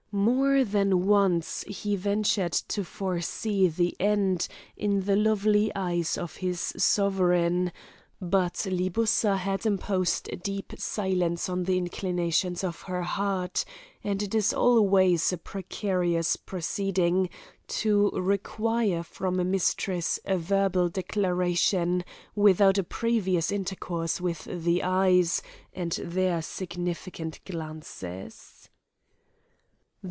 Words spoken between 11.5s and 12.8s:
the inclinations